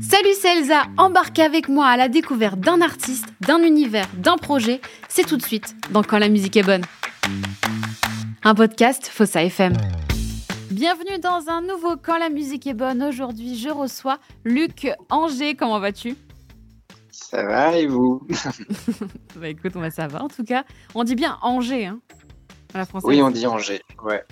[0.00, 0.82] Salut, c'est Elsa.
[0.98, 4.80] Embarquez avec moi à la découverte d'un artiste, d'un univers, d'un projet.
[5.08, 6.82] C'est tout de suite dans Quand la musique est bonne.
[8.44, 9.72] Un podcast Fossa FM.
[10.70, 13.02] Bienvenue dans un nouveau Quand la musique est bonne.
[13.02, 15.54] Aujourd'hui, je reçois Luc Angers.
[15.54, 16.14] Comment vas-tu?
[17.10, 18.26] Ça va et vous?
[19.36, 20.64] Bah écoute, on va ça va en tout cas.
[20.94, 22.00] On dit bien Angers, hein
[22.74, 23.08] à la française.
[23.08, 24.24] Oui, on dit Angers, ouais,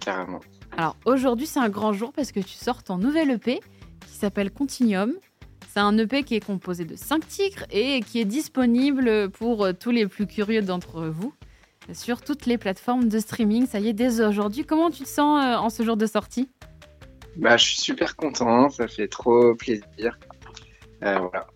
[0.00, 0.40] carrément.
[0.76, 3.60] Alors aujourd'hui, c'est un grand jour parce que tu sors ton nouvel EP
[4.06, 5.12] qui s'appelle Continuum.
[5.68, 9.72] C'est un EP qui est composé de 5 titres et qui est disponible pour euh,
[9.72, 11.32] tous les plus curieux d'entre vous
[11.92, 13.66] sur toutes les plateformes de streaming.
[13.66, 14.64] Ça y est, dès aujourd'hui.
[14.64, 16.48] Comment tu te sens euh, en ce jour de sortie?
[17.36, 20.18] Bah, je suis super content, ça fait trop plaisir.
[21.02, 21.46] Euh, voilà.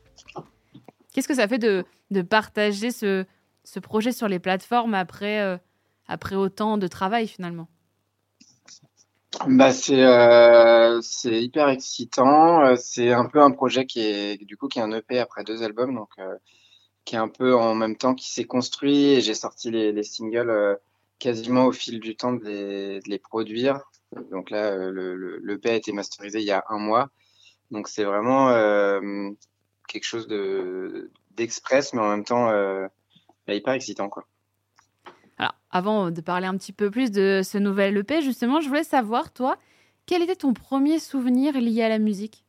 [1.12, 3.24] Qu'est-ce que ça fait de, de partager ce,
[3.65, 5.57] ce projet sur les plateformes après, euh,
[6.09, 7.69] après autant de travail finalement?
[9.48, 12.65] Bah, c'est euh, c'est hyper excitant.
[12.65, 15.45] Euh, C'est un peu un projet qui est du coup qui est un EP après
[15.45, 16.37] deux albums, donc euh,
[17.05, 19.13] qui est un peu en même temps qui s'est construit.
[19.15, 20.77] Et j'ai sorti les, les singles euh,
[21.18, 23.80] quasiment au fil du temps de les, de les produire.
[24.30, 27.11] Donc là, euh, le, le, l'EP a été masterisé il y a un mois,
[27.73, 29.30] donc c'est vraiment euh,
[29.88, 32.49] quelque chose de d'express, mais en même temps
[33.46, 34.27] bah, hyper excitant quoi.
[35.70, 39.32] Avant de parler un petit peu plus de ce nouvel EP, justement, je voulais savoir,
[39.32, 39.59] toi,
[40.06, 42.45] quel était ton premier souvenir lié à la musique?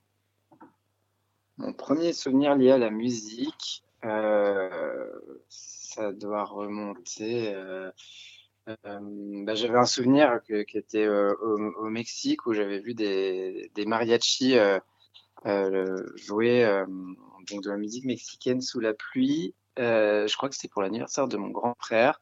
[1.57, 5.09] Mon premier souvenir lié à la musique, euh,
[5.49, 7.53] ça doit remonter.
[7.55, 7.89] euh,
[8.69, 8.99] euh,
[9.43, 14.57] bah, j'avais un souvenir qui était au, Mexique où j'avais vu des, des mariachis
[16.15, 16.83] jouer
[17.49, 19.55] donc de la musique mexicaine sous la pluie.
[19.77, 22.21] Je crois que c'était pour l'anniversaire de mon grand frère.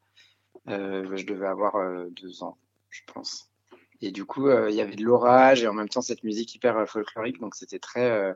[0.68, 2.58] Euh, je devais avoir euh, deux ans,
[2.90, 3.52] je pense.
[4.02, 6.54] Et du coup, euh, il y avait de l'orage et en même temps cette musique
[6.56, 8.36] hyper folklorique, donc c'était très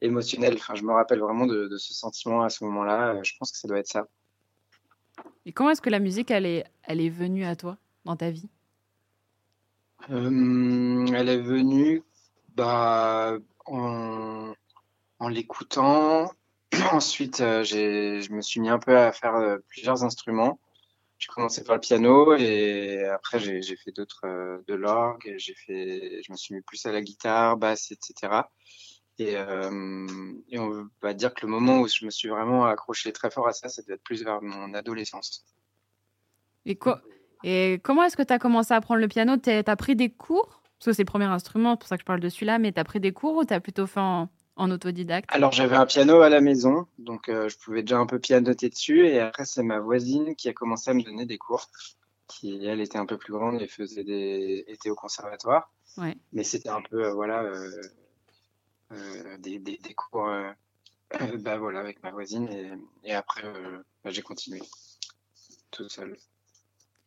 [0.00, 0.54] émotionnel.
[0.54, 3.22] Enfin, je me rappelle vraiment de, de ce sentiment à ce moment-là.
[3.22, 4.08] Je pense que ça doit être ça.
[5.46, 8.30] Et comment est-ce que la musique, elle est, elle est venue à toi dans ta
[8.30, 8.48] vie?
[10.10, 12.02] Euh, elle est venue
[12.56, 14.52] bah, en,
[15.18, 16.32] en l'écoutant.
[16.92, 20.58] Ensuite, je me suis mis un peu à faire plusieurs instruments.
[21.18, 25.34] J'ai commencé par le piano et après j'ai, fait d'autres, euh, de l'orgue.
[25.36, 28.42] J'ai fait, je me suis mis plus à la guitare, basse, etc.
[29.18, 30.06] Et, euh,
[30.48, 33.46] et on va dire que le moment où je me suis vraiment accroché très fort
[33.46, 35.44] à ça, ça devait être plus vers mon adolescence.
[36.66, 37.00] Et, quoi
[37.44, 39.36] et comment est-ce que tu as commencé à apprendre le piano?
[39.36, 40.62] Tu as pris des cours?
[40.78, 42.72] Parce que c'est le premier instrument, c'est pour ça que je parle de celui-là, mais
[42.72, 45.76] tu as pris des cours ou tu as plutôt fait en, en autodidacte Alors j'avais
[45.76, 49.06] un piano à la maison, donc euh, je pouvais déjà un peu pianoter dessus.
[49.06, 51.70] Et après c'est ma voisine qui a commencé à me donner des cours,
[52.28, 55.72] qui elle était un peu plus grande et faisait des était au conservatoire.
[55.96, 56.16] Ouais.
[56.32, 57.42] Mais c'était un peu euh, voilà
[58.92, 60.30] euh, des, des, des cours
[61.38, 62.72] bah voilà avec ma voisine et,
[63.04, 63.42] et après
[64.04, 64.60] bah, j'ai continué
[65.70, 66.16] tout seul.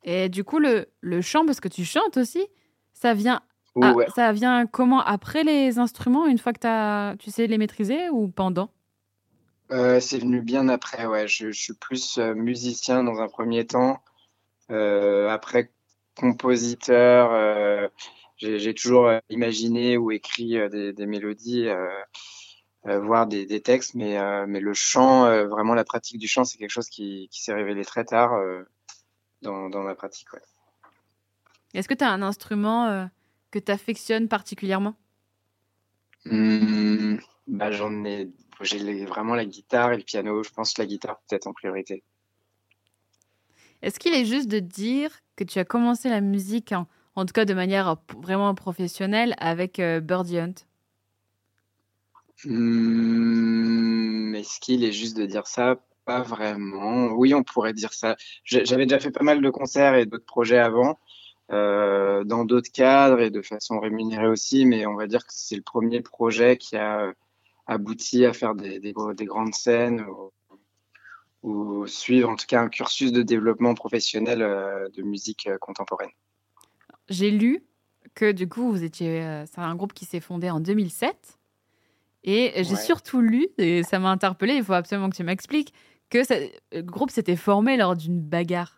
[0.03, 2.45] Et du coup, le, le chant, parce que tu chantes aussi,
[2.93, 3.41] ça vient,
[3.81, 5.01] ah, ça vient comment?
[5.01, 8.69] Après les instruments, une fois que as, tu sais les maîtriser ou pendant?
[9.71, 11.27] Euh, c'est venu bien après, ouais.
[11.27, 14.01] Je, je suis plus euh, musicien dans un premier temps.
[14.71, 15.71] Euh, après,
[16.15, 17.87] compositeur, euh,
[18.37, 21.67] j'ai, toujours imaginé ou écrit des, des mélodies,
[22.83, 26.69] voire des, des textes, mais, mais le chant, vraiment la pratique du chant, c'est quelque
[26.69, 28.39] chose qui, qui s'est révélé très tard
[29.41, 30.41] dans, dans ma pratique, ouais.
[31.73, 33.09] Est-ce que tu as un instrument
[33.51, 34.95] que tu affectionnes particulièrement?
[36.29, 38.29] Hum, bah, j'en ai,
[38.61, 40.43] j'ai vraiment la guitare et le piano.
[40.43, 42.03] Je pense la guitare peut-être en priorité.
[43.81, 47.33] Est-ce qu'il est juste de dire que tu as commencé la musique, en, en tout
[47.33, 50.53] cas de manière vraiment professionnelle, avec euh, Birdie Hunt?
[52.45, 55.77] Hum, est-ce qu'il est juste de dire ça?
[56.05, 57.07] Pas vraiment.
[57.13, 58.15] Oui, on pourrait dire ça.
[58.43, 60.99] J'avais déjà fait pas mal de concerts et d'autres projets avant,
[61.51, 65.55] euh, dans d'autres cadres et de façon rémunérée aussi, mais on va dire que c'est
[65.55, 67.13] le premier projet qui a euh,
[67.67, 70.31] abouti à faire des, des, gros- des grandes scènes ou,
[71.43, 76.09] ou suivre en tout cas un cursus de développement professionnel euh, de musique contemporaine.
[77.09, 77.63] J'ai lu
[78.15, 81.37] que du coup, vous étiez, c'est un groupe qui s'est fondé en 2007.
[82.23, 82.81] Et j'ai Ouais.
[82.81, 85.73] surtout lu, et ça m'a interpellé, il faut absolument que tu m'expliques,
[86.09, 86.35] que ça-
[86.73, 88.76] le groupe s'était formé lors d'une bagarre.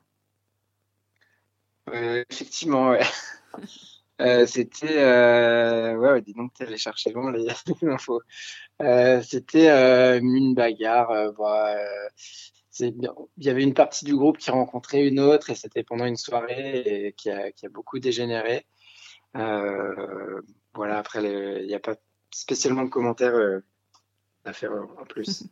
[1.93, 3.01] Euh, effectivement, ouais.
[4.21, 7.47] Euh, c'était euh, ouais, ouais, dis donc t'es allé chercher loin les,
[7.81, 8.19] les infos.
[8.81, 9.69] Euh, c'était
[10.19, 11.31] une bagarre.
[11.37, 11.77] bah.
[12.81, 16.17] Il y avait une partie du groupe qui rencontrait une autre et c'était pendant une
[16.17, 18.65] soirée et qui a, qui a beaucoup dégénéré.
[19.33, 21.23] voilà, après,
[21.61, 21.95] il n'y a pas
[22.31, 23.61] spécialement de commentaires
[24.43, 25.45] à faire en plus.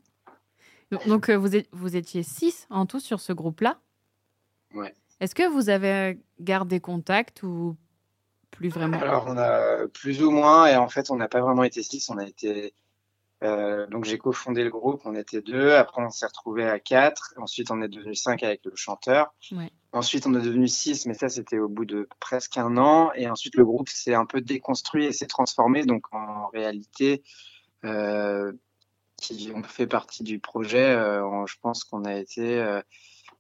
[1.08, 3.80] Donc, vous, vous étiez six en tout sur ce groupe-là?
[4.74, 4.94] Ouais.
[5.20, 7.76] Est-ce que vous avez gardé contact ou
[8.52, 9.00] plus vraiment?
[9.00, 12.10] Alors, on a plus ou moins, et en fait, on n'a pas vraiment été six,
[12.10, 12.74] on a été.
[13.44, 17.34] Euh, donc, j'ai cofondé le groupe, on était deux, après, on s'est retrouvé à quatre,
[17.38, 19.34] ensuite, on est devenu cinq avec le chanteur.
[19.92, 23.30] Ensuite, on est devenu six, mais ça, c'était au bout de presque un an, et
[23.30, 27.24] ensuite, le groupe s'est un peu déconstruit et s'est transformé, donc en réalité,
[27.86, 28.54] euh,
[29.18, 32.82] qui on fait partie du projet, euh, je pense qu'on a été.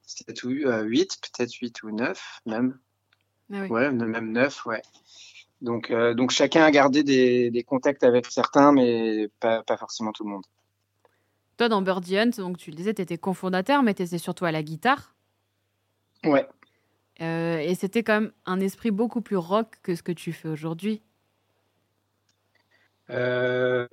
[0.07, 2.77] Euh, 7 ou 8, peut-être 8 ou 9 même.
[3.51, 4.81] Ah ouais, même 9, ouais.
[5.61, 10.11] Donc, euh, donc chacun a gardé des, des, contacts avec certains, mais pas, pas, forcément
[10.11, 10.43] tout le monde.
[11.57, 14.45] Toi, dans Birdie Hunt, donc tu le disais, tu étais cofondateur, mais tu étais surtout
[14.45, 15.15] à la guitare.
[16.23, 16.47] Ouais.
[17.21, 20.49] Euh, et c'était quand même un esprit beaucoup plus rock que ce que tu fais
[20.49, 21.01] aujourd'hui.
[23.09, 23.87] Euh,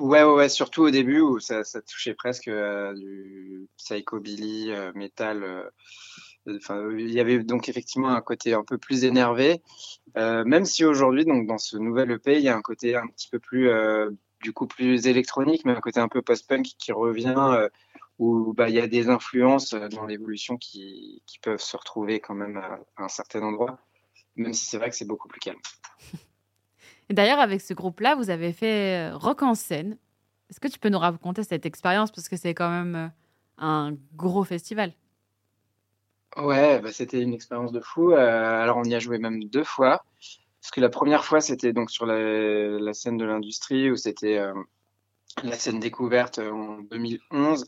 [0.00, 5.42] Ouais, ouais, surtout au début où ça, touchait presque à du psychobilly, euh, metal.
[5.42, 5.70] Euh,
[6.98, 9.62] il y avait donc effectivement un côté un peu plus énervé,
[10.16, 13.06] euh, même si aujourd'hui, donc dans ce nouvel EP, il y a un côté un
[13.08, 14.10] petit peu plus, euh,
[14.42, 17.68] du coup, plus électronique, mais un côté un peu post-punk qui revient, euh,
[18.18, 22.56] où bah, il y a des influences dans l'évolution qui, peuvent se retrouver quand même
[22.56, 23.78] à un certain endroit,
[24.36, 25.60] même si c'est vrai que c'est beaucoup plus calme.
[27.08, 29.96] Et d'ailleurs, avec ce groupe-là, vous avez fait euh, Rock en scène.
[30.50, 32.10] Est-ce que tu peux nous raconter cette expérience?
[32.10, 33.08] Parce que c'est quand même euh,
[33.58, 34.92] un gros festival.
[36.36, 38.12] Ouais, bah, c'était une expérience de fou.
[38.12, 40.04] Euh, alors, on y a joué même deux fois.
[40.60, 44.38] Parce que la première fois, c'était donc sur la, la scène de l'industrie, où c'était
[45.42, 47.64] la scène découverte en 2011.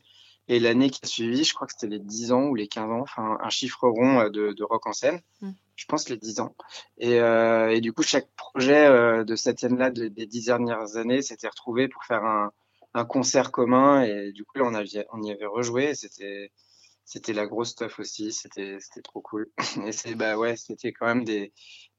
[0.48, 2.90] Et l'année qui a suivi, je crois que c'était les 10 ans ou les 15
[2.90, 5.20] ans, enfin un chiffre rond de, de rock en scène.
[5.40, 6.54] Mm je pense, les 10 ans.
[6.98, 11.22] Et, euh, et du coup, chaque projet euh, de cette scène-là des 10 dernières années
[11.22, 12.52] s'était retrouvé pour faire un,
[12.92, 14.02] un, concert commun.
[14.02, 15.94] Et du coup, là, on, avait, on y avait rejoué.
[15.94, 16.52] C'était
[17.06, 18.30] c'était la grosse stuff aussi.
[18.30, 19.50] C'était trop cool.
[19.86, 21.54] Et c'est bah ouais, c'était quand même des,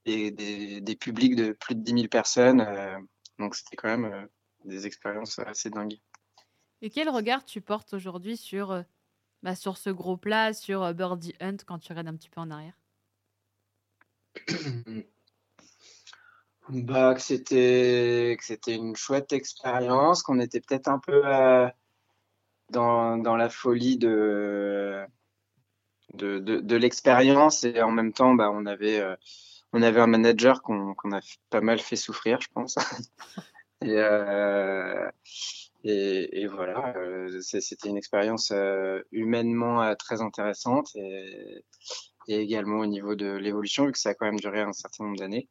[0.06, 2.62] des, des, des, publics de plus de 10 000 personnes.
[2.62, 3.00] Euh,
[3.40, 4.26] donc, c'était quand même euh,
[4.66, 5.98] des expériences assez dingues.
[6.82, 8.82] Et quel regard tu portes aujourd'hui sur, euh,
[9.44, 12.78] bah, sur ce groupe-là, sur Birdie Hunt, quand tu regardes un petit peu en arrière?
[16.70, 21.68] Bah, que c'était que c'était une chouette expérience, qu'on était peut-être un peu euh,
[22.70, 25.04] dans, dans, la folie de
[26.14, 29.16] de, de, l'expérience et en même temps, bah, on avait euh,
[29.74, 31.20] on avait un manager qu'on qu'on a
[31.50, 32.76] pas mal fait souffrir, je pense.
[33.82, 35.10] et, euh,
[35.84, 41.64] et, et, voilà, euh, c'était une expérience euh, humainement très intéressante et
[42.28, 45.06] et également au niveau de l'évolution, vu que ça a quand même duré un certain
[45.06, 45.48] nombre d'années.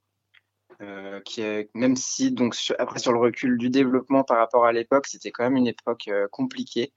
[0.82, 4.73] Euh, qui est, même si, donc, après, sur le recul du développement par rapport à
[4.73, 6.93] l'époque, c'était quand même une époque euh, compliquée,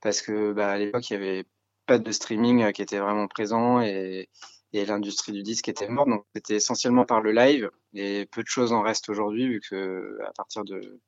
[0.00, 1.44] parce que bah, à l'époque, il n'y avait
[1.86, 4.28] pas de streaming euh, qui était vraiment présent et,
[4.72, 8.48] et l'industrie du disque était morte, donc c'était essentiellement par le live, et peu de
[8.48, 11.00] choses en restent aujourd'hui, vu que à partir de,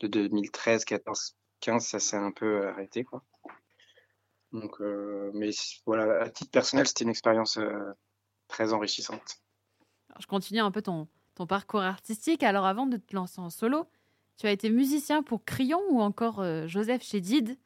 [0.00, 3.22] de 2013, 14, 15, ça s'est un peu arrêté, quoi.
[4.52, 5.50] Donc, euh, mais
[5.84, 7.92] voilà, à titre personnel, c'était une expérience euh,
[8.48, 9.40] très enrichissante.
[10.08, 12.42] Alors, je continue un peu ton, ton parcours artistique.
[12.42, 13.86] Alors, avant de te lancer en solo,
[14.38, 17.58] tu as été musicien pour Crayon ou encore euh, Joseph Chédid.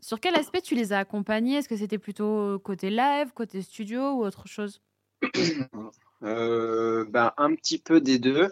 [0.00, 1.56] Sur quel aspect tu les as accompagnés?
[1.56, 4.80] Est-ce que c'était plutôt côté live, côté studio ou autre chose?
[6.20, 8.50] Ben, Un petit peu des deux.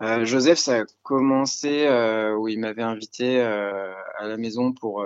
[0.00, 1.88] Joseph, ça a commencé
[2.36, 5.04] où il m'avait invité à la maison pour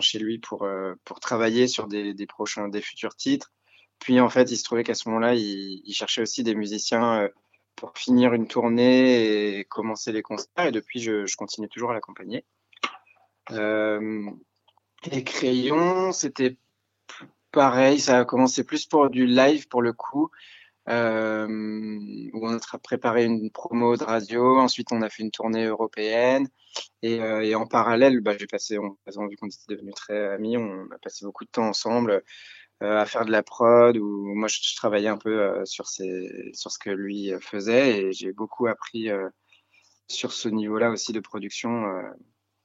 [0.00, 3.52] chez lui pour, euh, pour travailler sur des, des, prochains, des futurs titres.
[3.98, 7.28] Puis en fait, il se trouvait qu'à ce moment-là, il, cherchait aussi des musiciens euh,
[7.76, 10.66] pour finir une tournée et commencer les concerts.
[10.66, 12.44] Et depuis, je, je continue toujours à l'accompagner.
[13.50, 14.30] Euh,
[15.10, 16.56] et Crayon, c'était
[17.50, 20.30] pareil, ça a commencé plus pour du live pour le coup
[20.88, 21.46] euh,
[22.32, 24.58] où on a préparé une promo de radio.
[24.58, 26.48] Ensuite, on a fait une tournée européenne.
[27.02, 30.90] Et, euh, en parallèle, bah, j'ai passé, on, vu qu'on était devenus très amis, on
[30.90, 32.22] a passé beaucoup de temps ensemble
[32.82, 33.96] euh, à faire de la prod.
[33.98, 39.10] Où moi, je, travaillais un peu sur, ce que lui faisait et j'ai beaucoup appris
[40.08, 41.84] sur ce niveau-là aussi de production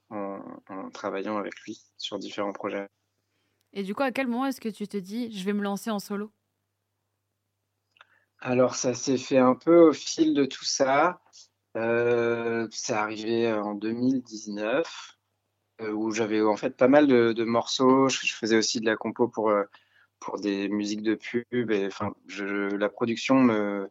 [0.10, 2.88] en travaillant avec lui sur différents projets.
[3.74, 5.90] Et du coup, à quel moment est-ce que tu te dis, je vais me lancer
[5.90, 6.32] en solo?
[8.44, 11.22] Alors, ça s'est fait un peu au fil de tout ça.
[11.78, 15.18] Euh, c'est arrivé en 2019,
[15.82, 18.10] euh, où j'avais en fait pas mal de, morceaux.
[18.10, 19.64] Je, faisais aussi de la compo pour, euh,
[20.20, 21.72] pour des musiques de pub.
[21.88, 23.90] Enfin, la production me,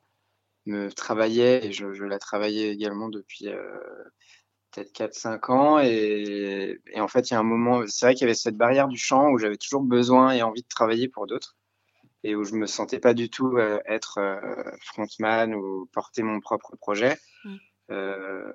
[0.66, 3.46] me travaillait et je, la travaillais également depuis
[4.70, 5.78] peut-être 4-5 ans.
[5.80, 8.88] Et, en fait, il y a un moment, c'est vrai qu'il y avait cette barrière
[8.88, 11.56] du chant où j'avais toujours besoin et envie de travailler pour d'autres
[12.24, 14.20] et où je me sentais pas du tout être
[14.80, 17.16] frontman ou porter mon propre projet.
[17.44, 17.56] Mmh.
[17.92, 18.52] Euh,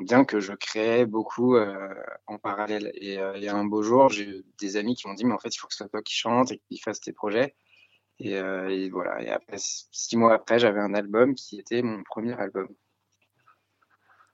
[0.00, 1.94] bien que je créais beaucoup euh,
[2.26, 2.90] en parallèle.
[2.94, 5.24] Et euh, il y a un beau jour, j'ai eu des amis qui m'ont dit,
[5.24, 7.12] mais en fait, il faut que ce soit toi qui chante et qui fasse tes
[7.12, 7.54] projets.
[8.20, 8.40] Et,
[8.90, 9.22] voilà.
[9.22, 12.68] Et après, six mois après, j'avais un album qui était mon premier album.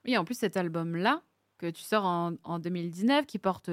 [0.07, 1.23] Oui, en plus, cet album-là,
[1.59, 3.71] que tu sors en, 2019, qui porte,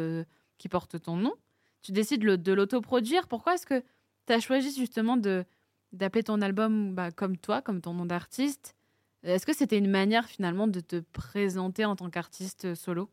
[0.57, 1.33] qui porte ton nom,
[1.81, 3.27] tu décides de l'autoproduire.
[3.27, 3.83] Pourquoi est-ce que
[4.27, 5.45] tu as choisi justement de
[5.93, 8.75] d'appeler ton album bah, comme toi, comme ton nom d'artiste
[9.23, 13.09] est-ce que c'était une manière finalement de te présenter en tant qu'artiste solo?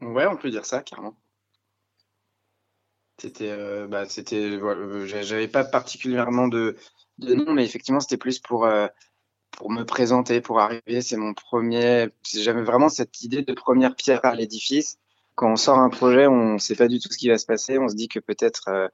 [0.00, 1.14] Ouais, on peut dire ça, carrément.
[3.20, 6.76] C'était, euh, bah, c'était, euh, j'avais pas particulièrement de,
[7.18, 8.86] de nom, mais effectivement, c'était plus pour, euh,
[9.50, 11.02] pour me présenter, pour arriver.
[11.02, 12.08] C'est mon premier.
[12.24, 14.98] J'avais vraiment cette idée de première pierre à l'édifice.
[15.34, 17.78] Quand on sort un projet, on sait pas du tout ce qui va se passer.
[17.78, 18.90] On se dit que peut-être,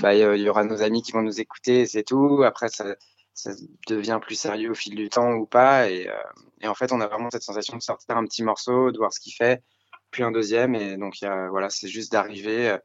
[0.00, 2.42] bah, il y aura nos amis qui vont nous écouter, c'est tout.
[2.44, 2.94] Après, ça,
[3.86, 5.86] devient plus sérieux au fil du temps ou pas.
[5.88, 6.12] Euh,
[6.60, 9.12] et, en fait, on a vraiment cette sensation de sortir un petit morceau, de voir
[9.12, 9.62] ce qu'il fait,
[10.10, 10.74] puis un deuxième.
[10.74, 11.16] Et donc,
[11.50, 12.78] voilà, c'est juste d'arriver euh,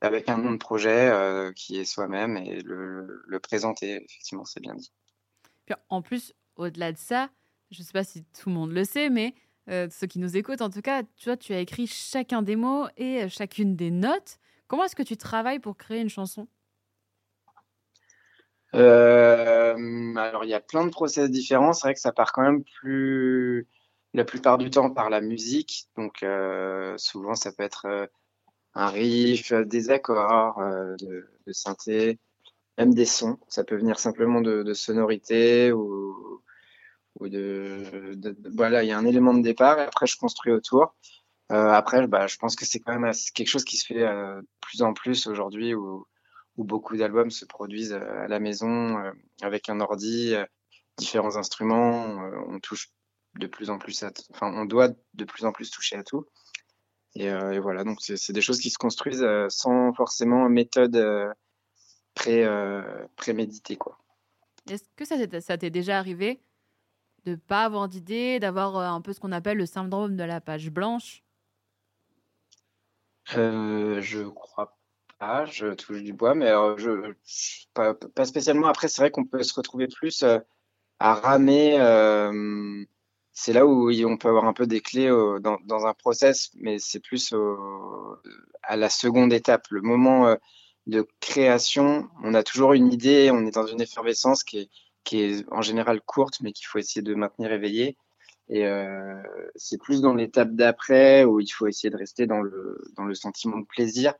[0.00, 4.04] avec un nom de projet euh, qui est soi-même et le, présenter.
[4.04, 4.92] Effectivement, c'est bien dit.
[5.88, 7.30] en plus, au-delà de ça,
[7.70, 9.34] je ne sais pas si tout le monde le sait, mais
[9.68, 12.86] ceux qui nous écoutent, en tout cas, tu vois, tu as écrit chacun des mots
[12.96, 14.38] et chacune des notes.
[14.72, 16.48] Comment est-ce que tu travailles pour créer une chanson?
[18.74, 21.74] Euh, alors, il y a plein de process différents.
[21.74, 23.68] C'est vrai que ça part quand même plus,
[24.14, 25.90] la plupart du temps par la musique.
[25.98, 28.06] Donc, euh, souvent, ça peut être euh,
[28.72, 30.58] un riff, des accords
[30.98, 32.18] de, synthé,
[32.78, 33.38] même des sons.
[33.48, 34.64] Ça peut venir simplement de,
[35.74, 36.42] ou,
[37.20, 40.50] ou de, de, Voilà, il y a un élément de départ et après, je construis
[40.50, 40.94] autour.
[41.52, 44.82] Après, bah, je pense que c'est quand même quelque chose qui se fait de plus
[44.82, 45.74] en plus aujourd'hui
[46.56, 50.44] où beaucoup d'albums se produisent euh, à la maison euh, avec un ordi, euh,
[50.98, 52.18] différents instruments.
[52.48, 52.90] on touche
[53.38, 56.26] de plus en plus à, enfin, on doit de plus en plus toucher à tout.
[57.14, 61.34] Et, voilà, donc c'est des choses qui se construisent sans forcément méthode
[62.14, 62.46] pré,
[63.16, 63.98] préméditée, quoi.
[64.70, 66.40] Est-ce que ça t'est déjà arrivé
[67.24, 70.70] de pas avoir d'idée, d'avoir un peu ce qu'on appelle le syndrome de la page
[70.70, 71.22] blanche?
[73.36, 74.76] Euh, Je crois
[75.24, 77.14] ah, je touche du bois, mais euh, je,
[77.74, 78.66] pas, spécialement.
[78.66, 80.40] Après, c'est vrai qu'on peut se retrouver plus euh,
[80.98, 81.78] à ramer.
[81.80, 82.84] Euh,
[83.32, 85.08] c'est là où on peut avoir un peu des clés
[85.40, 87.32] dans, un process, mais c'est plus
[88.64, 89.68] à la seconde étape.
[89.70, 90.36] Le moment
[90.88, 94.68] de création, on a toujours une idée, on est dans une effervescence qui
[95.12, 97.96] est en général courte, mais qu'il faut essayer de maintenir éveillée.
[98.48, 98.64] Et
[99.56, 103.14] c'est plus dans l'étape d'après où il faut essayer de rester dans le, dans le
[103.14, 104.14] sentiment de plaisir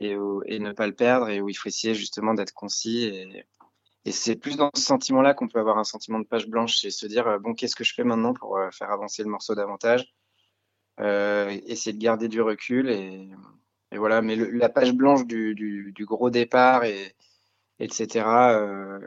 [0.00, 3.04] et, et, ne pas le perdre et où il faut essayer justement d'être concis.
[3.04, 3.46] Et,
[4.06, 6.90] et c'est plus dans ce sentiment-là qu'on peut avoir un sentiment de page blanche et
[6.90, 9.56] se dire, euh, bon, qu'est-ce que je fais maintenant pour euh, faire avancer le morceau
[9.56, 10.14] davantage?
[11.00, 13.28] Euh, Essayer de garder du recul et,
[13.90, 14.22] et voilà.
[14.22, 17.16] Mais la page blanche du, du, du, gros départ et
[17.80, 18.24] etc.
[18.52, 19.00] Euh,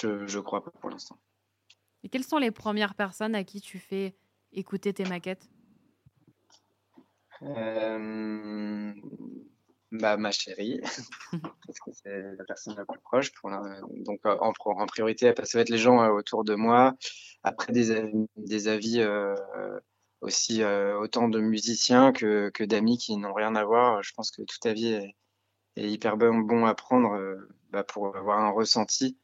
[0.00, 1.18] je, je crois pas pour l'instant.
[2.04, 4.14] Et quelles sont les premières personnes à qui tu fais
[4.52, 5.48] écouter tes maquettes?
[7.42, 8.92] Euh,
[9.90, 10.80] bah, ma chérie,
[11.66, 13.32] parce que c'est la personne la plus proche.
[13.42, 16.94] Donc, euh, en, priorité, ça va être les gens euh, autour de moi.
[17.42, 19.34] Après, des avis, euh,
[20.20, 24.02] aussi autant de musiciens que, que d'amis qui n'ont rien à voir.
[24.02, 25.14] Je pense que tout avis est,
[25.76, 27.36] est hyper bon, bon à prendre
[27.70, 29.18] bah, pour avoir un ressenti.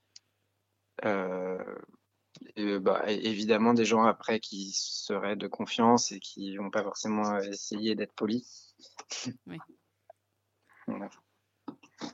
[2.56, 7.38] Et, bah, évidemment, des gens après qui seraient de confiance et qui vont pas forcément
[7.38, 8.74] essayer d'être polis.
[9.46, 9.58] Oui.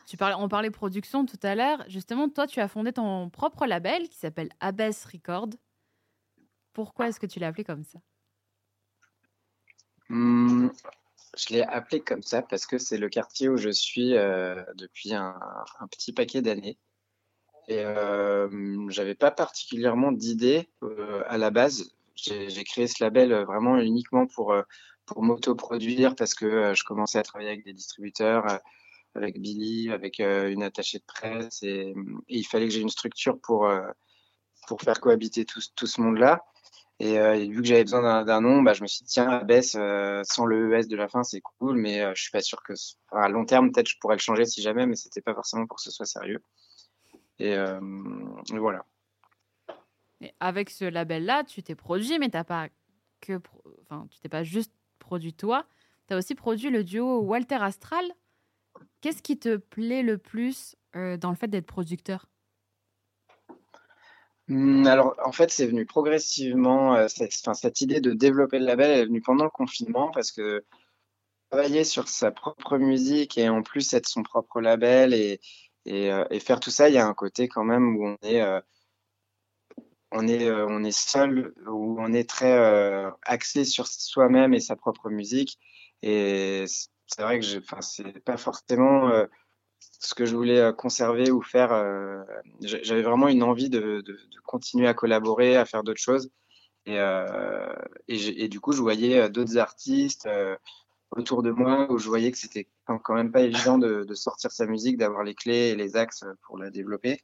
[0.06, 1.84] Tu parlais, on parlait production tout à l'heure.
[1.88, 5.50] Justement, toi, tu as fondé ton propre label qui s'appelle Abbess Record.
[6.72, 7.98] Pourquoi est-ce que tu l'as appelé comme ça?
[10.08, 10.68] Hmm,
[11.36, 15.14] Je l'ai appelé comme ça parce que c'est le quartier où je suis euh, depuis
[15.14, 15.38] un,
[15.90, 16.78] petit paquet d'années.
[17.68, 21.90] Et euh, j'avais pas particulièrement d'idées euh, à la base.
[22.14, 24.62] J'ai créé ce label vraiment uniquement pour euh,
[25.06, 28.58] pour m'autoproduire parce que euh, je commençais à travailler avec des distributeurs, euh,
[29.14, 31.94] avec Billy, avec euh, une attachée de presse et,
[32.28, 33.70] il fallait que j'ai une structure pour,
[34.66, 36.44] pour faire cohabiter tout, tout ce monde-là.
[36.98, 37.18] Et,
[37.48, 40.74] vu que j'avais besoin d'un nom, bah, je me suis dit, tiens, baisse sans le
[40.74, 42.72] ES de la fin, c'est cool, mais je suis pas sûr que,
[43.12, 45.76] à long terme, peut-être je pourrais le changer si jamais, mais c'était pas forcément pour
[45.76, 46.42] que ce soit sérieux.
[47.38, 48.84] Et, et voilà.
[50.20, 52.68] Et avec ce label-là, tu t'es produit, mais t'as pas
[53.20, 53.40] que,
[53.82, 55.66] enfin, tu t'es pas juste produit toi.
[56.08, 58.04] Tu as aussi produit le duo Walter Astral.
[59.00, 62.26] Qu'est-ce qui te plaît le plus euh, dans le fait d'être producteur?
[64.48, 66.94] Mmh, alors, en fait, c'est venu progressivement.
[66.94, 70.64] Euh, cette, cette idée de développer le label est venue pendant le confinement parce que
[71.50, 75.40] travailler sur sa propre musique et en plus être son propre label et,
[75.86, 78.16] et, euh, et faire tout ça, il y a un côté quand même où on
[78.22, 78.42] est,
[80.12, 85.10] on est, on est seul, où on est très axé sur soi-même et sa propre
[85.10, 85.58] musique.
[86.02, 86.64] Et
[87.06, 87.46] c'est vrai que
[87.80, 89.26] c'est pas forcément euh,
[90.00, 91.72] ce que je voulais euh, conserver ou faire.
[91.72, 92.22] Euh,
[92.60, 94.04] j'avais vraiment une envie de,
[94.44, 96.30] continuer à collaborer, à faire d'autres choses.
[96.88, 97.74] Euh,
[98.06, 100.28] et, du coup, je voyais d'autres artistes
[101.16, 104.50] autour de moi où je voyais que c'était quand même pas évident de, de sortir
[104.52, 107.20] sa musique, d'avoir les clés et les axes pour la développer.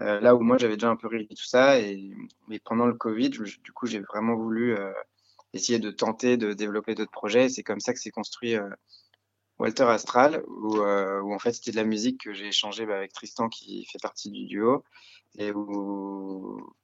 [0.00, 2.14] Euh, là où moi j'avais déjà un peu réussi tout ça et,
[2.50, 4.90] et pendant le Covid, du coup j'ai vraiment voulu euh,
[5.52, 7.48] essayer de tenter de développer d'autres projets.
[7.48, 8.70] C'est comme ça que s'est construit euh,
[9.58, 12.96] Walter Astral, où, euh, où en fait c'était de la musique que j'ai échangé bah,
[12.96, 14.84] avec Tristan qui fait partie du duo
[15.36, 16.74] et où,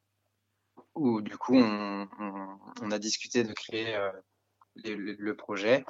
[0.95, 4.13] où du coup on, on, on a discuté de créer euh,
[4.77, 5.85] le, le, projet.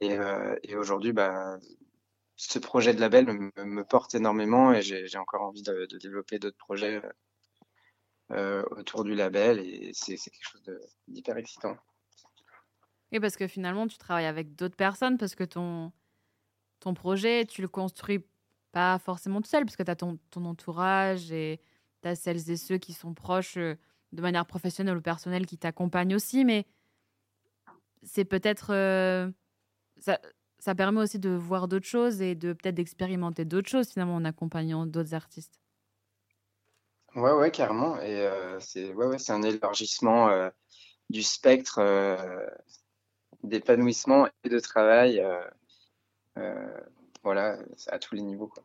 [0.00, 1.58] Et, euh, et aujourd'hui, bah,
[2.36, 7.00] ce projet de label me, porte énormément et j'ai encore envie de, développer d'autres projets
[8.32, 10.62] euh, autour du label et c'est quelque chose
[11.06, 11.76] d'hyper excitant.
[13.12, 15.92] Oui, parce que finalement, tu travailles avec d'autres personnes parce que ton,
[16.80, 18.24] ton projet, tu le construis
[18.72, 21.60] pas forcément tout seul parce que tu as ton, entourage et
[22.02, 23.76] tu as celles et ceux qui sont proches euh,
[24.12, 26.44] de manière professionnelle ou personnelle qui t'accompagnent aussi.
[26.44, 26.66] Mais
[28.02, 28.72] c'est peut-être.
[29.98, 30.20] Ça,
[30.58, 34.24] ça permet aussi de voir d'autres choses et de peut-être d'expérimenter d'autres choses finalement en
[34.24, 35.60] accompagnant d'autres artistes.
[37.14, 38.00] Ouais, ouais, carrément.
[38.00, 40.50] Et euh, c'est ouais, ouais, un élargissement euh,
[41.10, 42.46] du spectre euh,
[43.42, 45.22] d'épanouissement et de travail,
[47.22, 48.48] voilà, à tous les niveaux.
[48.48, 48.64] Quoi.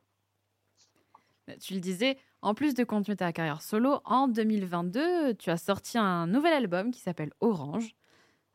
[1.48, 5.58] Bah, tu le disais, en plus de continuer ta carrière solo, en 2022, tu as
[5.58, 7.96] sorti un nouvel album qui s'appelle Orange.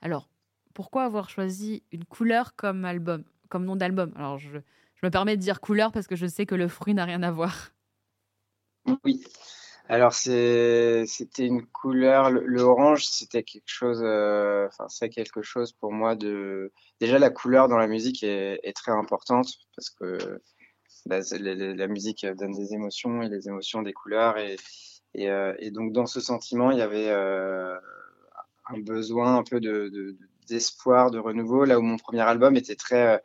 [0.00, 0.28] Alors,
[0.74, 4.12] pourquoi avoir choisi une couleur comme album, comme nom d'album?
[4.16, 4.58] Alors, je,
[5.02, 7.30] me permets de dire couleur parce que je sais que le fruit n'a rien à
[7.30, 7.70] voir.
[9.04, 9.22] Oui.
[9.86, 11.04] Alors c'était
[11.38, 16.72] une couleur, le, orange, c'était quelque chose, euh, c'est quelque chose pour moi de.
[17.00, 20.40] Déjà la couleur dans la musique est, très importante parce que
[21.04, 24.56] bah, la, musique donne des émotions et les émotions des couleurs et
[25.28, 27.76] euh, donc dans ce sentiment il y avait euh,
[28.70, 31.64] un besoin un peu de d'espoir, de, renouveau.
[31.64, 33.22] Là où mon premier album était très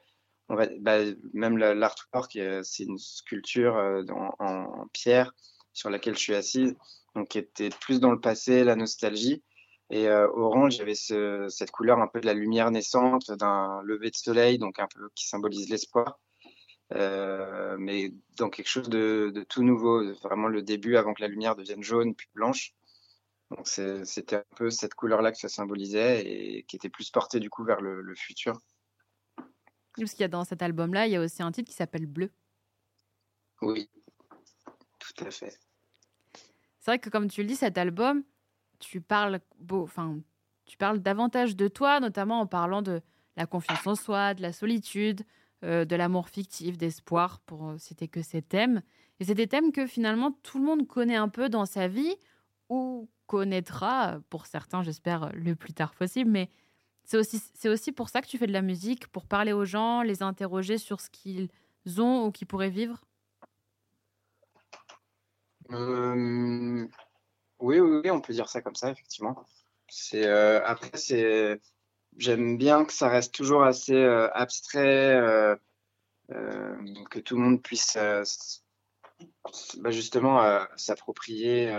[0.50, 0.98] va, bah,
[1.34, 3.76] même l'artwork, c'est une sculpture
[4.10, 5.34] en, en pierre
[5.74, 6.76] sur laquelle je suis assise,
[7.16, 9.44] donc qui était plus dans le passé, la nostalgie.
[9.92, 14.12] Et euh, orange, j'avais ce, cette couleur un peu de la lumière naissante, d'un lever
[14.12, 16.20] de soleil, donc un peu qui symbolise l'espoir,
[16.94, 21.56] euh, mais dans quelque chose de, tout nouveau, vraiment le début avant que la lumière
[21.56, 22.74] devienne jaune puis blanche.
[23.52, 27.50] Donc c'était un peu cette couleur-là que ça symbolisait et qui était plus portée du
[27.50, 28.60] coup vers le, le futur.
[29.98, 32.06] Parce qu'il y a dans cet album-là, il y a aussi un titre qui s'appelle
[32.06, 32.32] Bleu.
[33.62, 33.90] Oui,
[35.00, 35.60] tout à fait.
[36.80, 38.24] C'est vrai que comme tu le dis, cet album,
[38.80, 40.20] tu parles beau, enfin,
[40.66, 43.02] tu parles davantage de toi, notamment en parlant de
[43.36, 45.24] la confiance en soi, de la solitude,
[45.64, 48.82] euh, de l'amour fictif, d'espoir, pour citer que ces thèmes.
[49.20, 52.16] Et c'est des thèmes que finalement tout le monde connaît un peu dans sa vie
[52.70, 56.30] ou connaîtra, pour certains, j'espère, le plus tard possible.
[56.30, 56.50] Mais
[57.04, 59.66] c'est aussi, c'est aussi pour ça que tu fais de la musique, pour parler aux
[59.66, 61.50] gens, les interroger sur ce qu'ils
[61.98, 63.02] ont ou qu'ils pourraient vivre?
[65.72, 66.88] Euh,
[67.60, 69.44] oui, oui, oui, on peut dire ça comme ça, effectivement.
[69.88, 71.60] C'est euh, après, c'est
[72.18, 75.20] j'aime bien que ça reste toujours assez euh, abstrait,
[76.30, 77.98] que tout le monde puisse
[79.78, 81.72] bah, justement s'approprier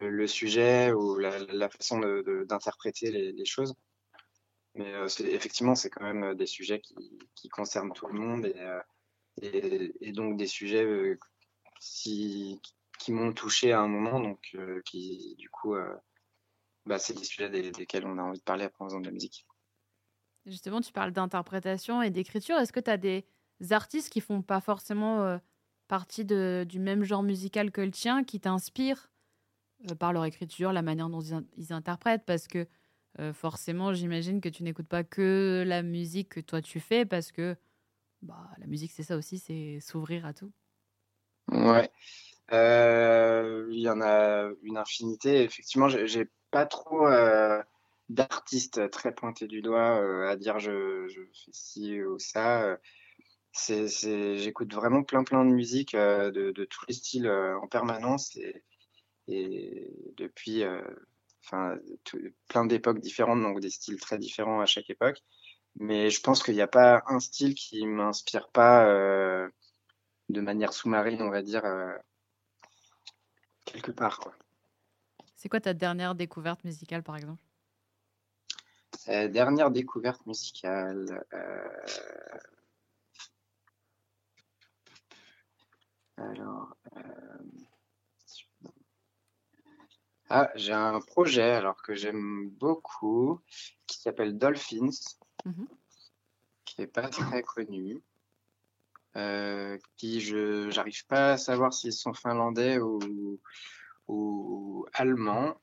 [0.00, 2.00] le, sujet ou la, façon
[2.46, 3.74] d'interpréter les, choses.
[4.74, 8.52] Mais effectivement, c'est quand même des sujets qui, concernent tout le monde
[9.40, 10.84] et, et donc des sujets
[11.78, 12.60] qui
[13.12, 15.94] m'ont touché à un moment, donc euh, qui du coup, euh,
[16.86, 19.06] bah, c'est des sujets des, desquels on a envie de parler après en faisant de
[19.06, 19.46] la musique.
[20.46, 22.56] Justement, tu parles d'interprétation et d'écriture.
[22.56, 23.26] Est-ce que tu as des
[23.70, 25.38] artistes qui font pas forcément euh,
[25.88, 29.15] partie du même genre musical que le tien, qui t'inspirent euh,
[29.98, 32.66] par leur écriture, la manière dont ils, interprètent Parce que
[33.18, 37.32] euh, forcément, j'imagine que tu n'écoutes pas que la musique que toi tu fais, parce
[37.32, 37.56] que
[38.22, 40.52] bah, la musique, c'est ça aussi, c'est s'ouvrir à tout.
[41.52, 41.90] Ouais.
[42.52, 45.42] Euh, il y en a une infinité.
[45.42, 47.62] Effectivement, j'ai pas trop euh,
[48.08, 52.78] d'artistes très pointés du doigt euh, à dire je, je, fais ci ou ça.
[53.68, 58.62] J'écoute vraiment plein plein de musique de, de, tous les styles en permanence et,
[59.28, 60.64] et depuis
[61.44, 61.78] enfin
[62.48, 65.22] plein d'époques différentes, donc des styles très différents à chaque époque.
[65.78, 68.86] Mais je pense qu'il n'y a pas un style qui m'inspire pas
[70.28, 71.64] de manière sous-marine, on va dire,
[73.64, 74.18] quelque part.
[74.18, 74.34] Quoi.
[75.36, 77.42] C'est quoi ta dernière découverte musicale, par exemple?
[79.08, 81.24] Euh, Dernière découverte musicale.
[81.32, 82.38] Euh,
[86.16, 86.76] alors.
[86.96, 87.00] Euh,
[90.28, 93.40] ah, j'ai un projet alors que j'aime beaucoup
[93.86, 94.90] qui s'appelle Dolphins,
[95.44, 95.68] mhm.
[96.64, 97.08] qui n'est pas
[97.40, 98.02] très connu.
[99.16, 103.40] Euh, qui je j'arrive pas à savoir s'ils sont finlandais ou,
[104.08, 105.58] ou allemands,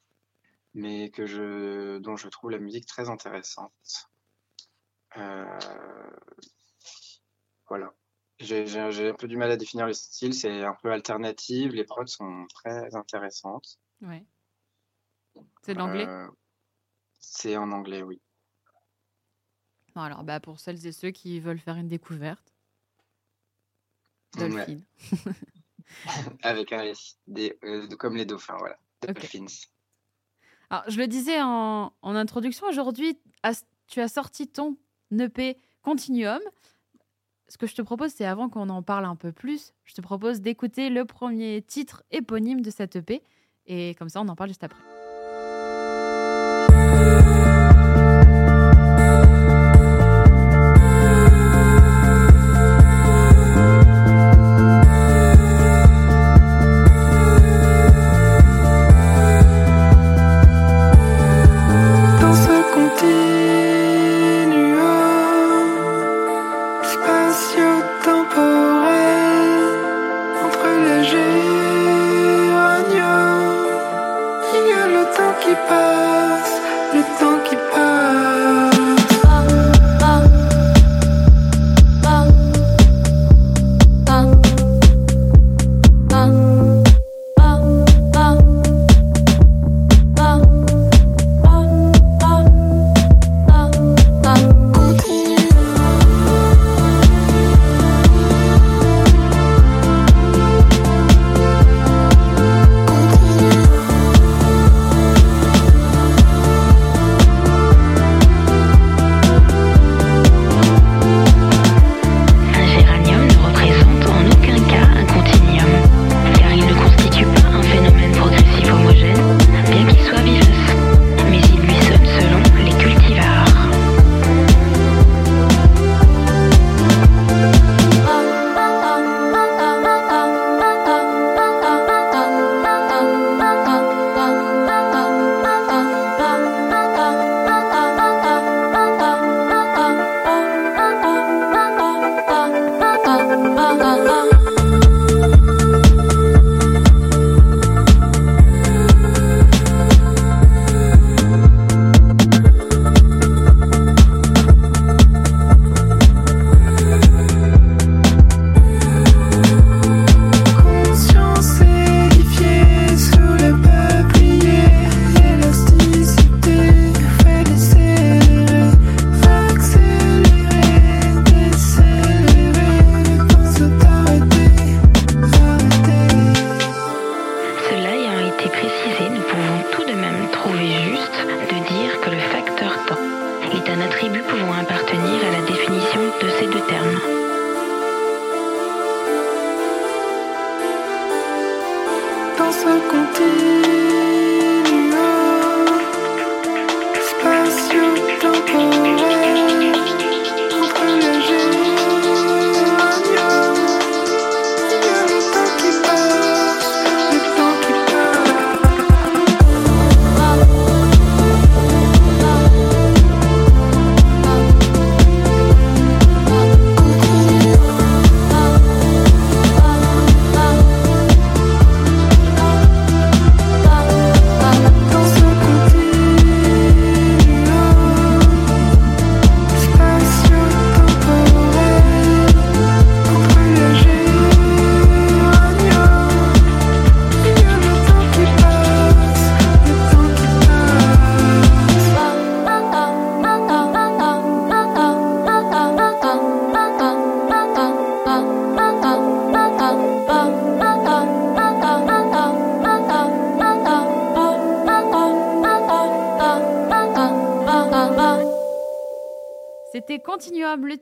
[0.74, 4.10] mais que je dont je trouve la musique très intéressante.
[5.18, 5.46] Euh,
[7.68, 7.94] voilà.
[8.40, 12.08] J'ai un peu du mal à définir le style, c'est un peu alternative, les prods
[12.08, 13.78] sont très intéressantes.
[14.02, 14.26] Ouais.
[15.62, 16.08] C'est de l'anglais?
[16.08, 16.28] Euh,
[17.20, 18.22] C'est en anglais, oui.
[19.96, 22.54] alors, bah, pour celles et ceux qui veulent faire une découverte,
[24.38, 24.80] Dolphin.
[26.44, 28.78] Avec un S, des, euh, comme les dauphins, voilà.
[29.02, 29.46] Dolphins.
[30.70, 33.20] Alors, je le disais en, en introduction, aujourd'hui,
[33.88, 34.78] tu as sorti ton
[35.12, 36.40] EP Continuum.
[37.48, 40.02] Ce que je te propose, c'est avant qu'on en parle un peu plus, je te
[40.02, 43.22] propose d'écouter le premier titre éponyme de cette EP.
[43.68, 44.93] Et comme ça, on en parle juste après.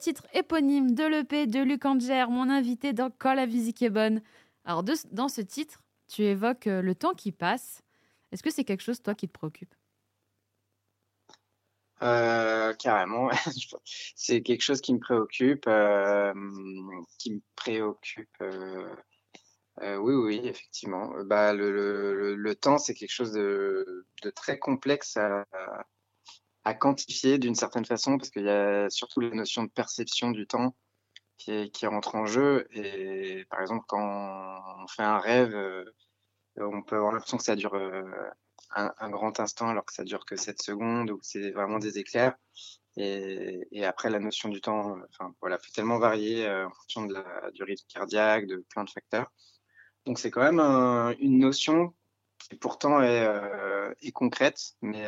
[0.01, 4.21] Titre éponyme de l'EP de Luc Anger, mon invité dans Quand la musique est bonne.
[4.65, 7.83] Alors, dans ce titre, tu évoques euh, le temps qui passe.
[8.31, 9.73] Est-ce que c'est quelque chose, toi, qui te préoccupe?
[12.01, 13.29] Euh, carrément,
[14.15, 16.33] c'est quelque chose qui me préoccupe, euh,
[17.19, 18.35] qui me préoccupe.
[18.41, 21.11] oui, oui, effectivement.
[21.25, 25.85] Bah, le, temps, c'est quelque chose de, très complexe à, à
[26.73, 30.75] quantifier d'une certaine façon, parce qu'il y a surtout la notion de perception du temps
[31.37, 32.67] qui, qui, rentre en jeu.
[32.71, 35.85] Et par exemple, quand on fait un rêve, euh,
[36.57, 38.03] on peut avoir l'impression que ça dure euh,
[38.75, 42.35] un, grand instant, alors que ça dure que 7 secondes, ou c'est vraiment des éclairs.
[42.97, 47.13] Et, après, la notion du temps, enfin voilà, peut tellement varier euh, en fonction de
[47.13, 49.31] la, du rythme cardiaque, de plein de facteurs.
[50.05, 51.93] Donc c'est quand même un, une notion
[52.39, 53.27] qui pourtant est,
[54.01, 55.05] est concrète, mais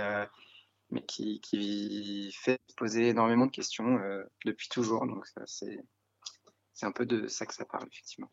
[0.94, 5.06] mais qui, qui, fait poser énormément de questions euh, depuis toujours.
[5.08, 8.30] Donc c'est un peu de ça que ça parle, effectivement.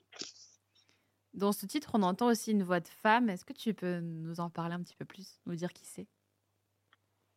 [1.33, 3.31] Dans ce titre, on entend aussi une voix de femme.
[3.31, 6.07] Est-ce que tu peux nous en parler un petit peu plus, nous dire qui c'est?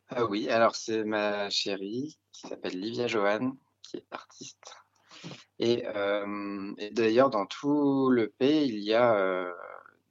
[0.08, 4.76] Ah Oui, alors c'est ma chérie qui s'appelle Livia Johan, qui est artiste.
[5.58, 9.50] Et, euh, et d'ailleurs, dans tout le pays, il y a euh,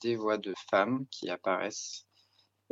[0.02, 2.08] des voix de femmes qui apparaissent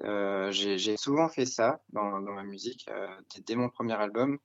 [0.04, 3.08] euh, j'ai souvent fait ça dans, ma musique euh,
[3.46, 4.40] dès, mon premier album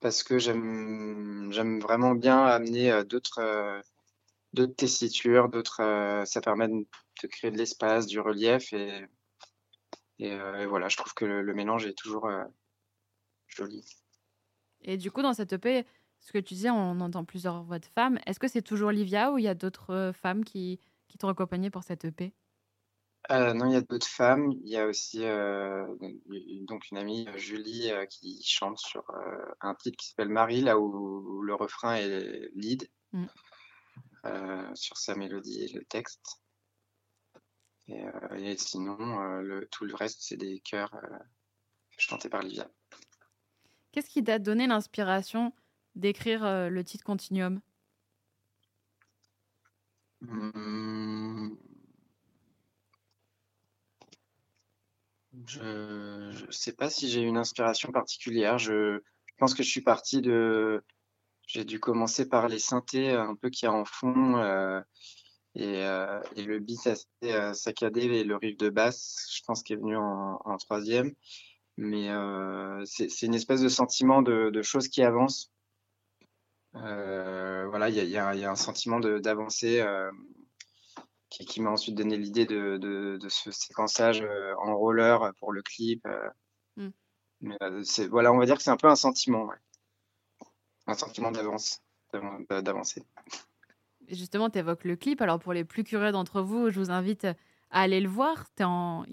[0.00, 3.82] parce que j'aime vraiment bien amener euh, d'autres
[4.76, 6.86] tessitures, d'autres ça permet de,
[7.28, 9.08] créer de l'espace, du relief et,
[10.66, 12.28] voilà, je trouve que le, mélange est toujours
[13.46, 13.84] joli.
[14.82, 15.86] Et du coup, dans cette EP,
[16.20, 18.18] ce que tu disais, on entend plusieurs voix de femmes.
[18.26, 21.70] Est-ce que c'est toujours Livia ou il y a d'autres femmes qui, qui t'ont accompagné
[21.70, 22.32] pour cette EP
[23.30, 24.52] euh, non, il y a d'autres femmes.
[24.64, 25.86] Il y a aussi euh,
[26.62, 29.04] donc une amie, Julie, euh, qui chante sur
[29.60, 33.26] un titre qui s'appelle Marie, là où, le refrain est lead, mm.
[34.74, 36.40] sur sa mélodie et le texte.
[37.88, 38.96] Et, sinon,
[39.40, 40.94] le, tout le reste, c'est des chœurs
[41.96, 42.70] chantés par Livia.
[43.92, 45.54] Qu'est-ce qui t'a donné l'inspiration
[45.94, 47.60] d'écrire le titre Continuum?
[50.20, 50.97] Mmh.
[55.46, 58.58] Je ne sais pas si j'ai une inspiration particulière.
[58.58, 59.00] Je,
[59.38, 60.82] pense que je suis parti de.
[61.46, 64.80] J'ai dû commencer par les synthés un peu qui en fond euh,
[65.54, 66.90] et, euh, et, le beat
[67.24, 71.12] euh, saccadé et le riff de basse, je pense qu'il est venu en, troisième.
[71.76, 72.08] Mais
[72.84, 75.52] c'est une espèce de sentiment de, choses qui avancent.
[76.72, 79.80] Voilà, il y a, y, a, y a, un sentiment d'avancer
[81.28, 86.06] qui, m'a ensuite donné l'idée de, de, ce séquençage euh, en roller pour le clip.
[86.06, 86.30] Euh.
[86.76, 86.88] Mm.
[87.40, 89.50] Mais euh, voilà, on va dire que c'est un peu un sentiment,
[90.86, 91.82] un sentiment d'avance,
[92.48, 93.04] d'avancer.
[94.08, 95.20] Justement, tu évoques le clip.
[95.20, 97.24] Alors, pour les plus curieux d'entre vous, je vous invite
[97.70, 98.46] à aller le voir.
[98.60, 99.04] En...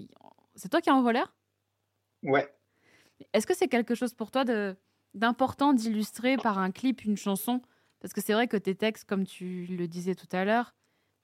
[0.54, 1.32] C'est toi qui es en roller?
[2.22, 2.52] Ouais.
[3.32, 4.74] Est-ce que c'est quelque chose pour toi de,
[5.14, 7.60] d'important d'illustrer par un clip une chanson?
[8.00, 10.74] Parce que c'est vrai que tes textes, comme tu le disais tout à l'heure,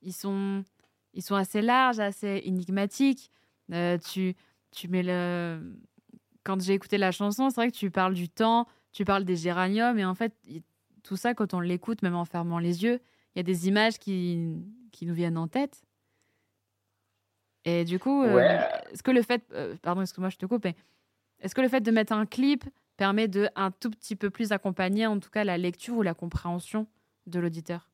[0.03, 0.65] ils sont
[1.15, 3.31] ils sont assez larges, assez énigmatiques.
[3.73, 4.35] Euh, tu,
[4.71, 5.77] tu mets le.
[6.45, 9.37] Quand j'ai écouté la chanson, c'est vrai que tu parles du temps, tu parles des
[9.37, 10.35] géraniums, et en fait,
[11.03, 13.01] tout ça, quand on l'écoute, même en fermant les yeux,
[13.35, 14.57] il y a des images qui,
[14.91, 15.83] qui nous viennent en tête.
[17.65, 18.59] Et du coup, euh,
[18.91, 19.45] est-ce que le fait.
[19.53, 20.75] Euh, pardon, excuse-moi, je te coupe, mais
[21.39, 22.65] est-ce que le fait de mettre un clip
[22.97, 26.15] permet de un tout petit peu plus accompagner, en tout cas, la lecture ou la
[26.15, 26.89] compréhension
[27.27, 27.92] de l'auditeur?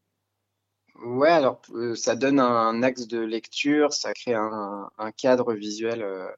[0.99, 6.29] Ouais, alors euh, ça donne un, axe de lecture, ça crée un, cadre visuel euh,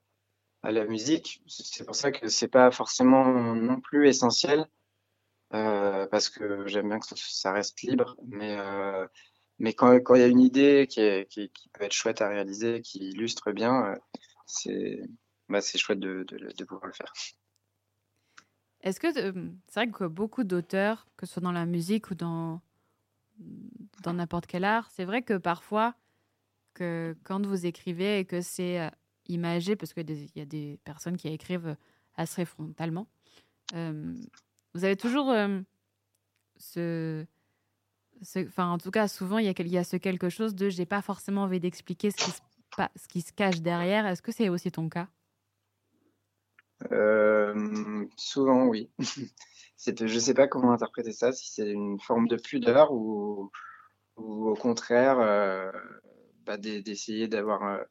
[0.63, 1.43] à la musique.
[1.47, 4.67] C'est pour ça que c'est pas forcément non plus essentiel,
[5.55, 8.59] euh, parce que j'aime bien que ça reste libre, mais
[9.59, 13.53] mais quand il y a une idée qui, peut être chouette à réaliser, qui illustre
[13.53, 13.95] bien,
[14.47, 15.01] c'est
[15.49, 17.13] bah, chouette de pouvoir le faire.
[18.83, 19.33] Est-ce que c'est
[19.75, 22.63] vrai que beaucoup d'auteurs, que ce soit dans la musique ou dans
[24.03, 25.95] dans n'importe quel art, c'est vrai que parfois,
[26.75, 28.89] que quand vous écrivez et que c'est euh,
[29.27, 31.77] imagé, parce qu'il y a des personnes qui écrivent
[32.17, 33.07] assez frontalement,
[33.75, 34.15] euh,
[34.75, 35.61] vous avez toujours euh,
[36.57, 37.25] ce,
[38.37, 41.45] Enfin, en tout cas, souvent, il y, a, ce quelque chose de j'ai pas forcément
[41.45, 44.05] envie d'expliquer ce qui se cache derrière.
[44.07, 45.09] Est-ce que c'est aussi ton cas?
[48.17, 48.91] Souvent, oui.
[49.87, 53.51] je sais pas comment interpréter ça, si c'est une forme de pudeur ou,
[54.17, 55.71] ou au contraire euh,
[56.47, 57.65] bah, d'essayer d'avoir.
[57.65, 57.83] Euh,